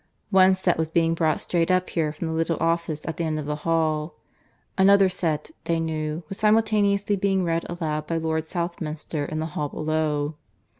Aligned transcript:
One 0.31 0.55
set 0.55 0.79
was 0.79 0.89
being 0.89 1.13
brought 1.13 1.41
straight 1.41 1.69
up 1.69 1.87
here 1.91 2.11
from 2.11 2.25
the 2.25 2.33
little 2.33 2.57
office 2.59 3.05
at 3.07 3.17
the 3.17 3.23
end 3.23 3.37
of 3.37 3.45
the 3.45 3.57
hall. 3.67 4.15
Another 4.75 5.09
set, 5.09 5.51
they 5.65 5.79
knew, 5.79 6.23
was 6.27 6.39
simultaneously 6.39 7.15
being 7.15 7.43
read 7.43 7.67
aloud 7.69 8.07
by 8.07 8.17
Lord 8.17 8.47
Southminster 8.47 9.25
in 9.25 9.37
the 9.37 9.45
hall 9.53 9.69
below. 9.69 10.37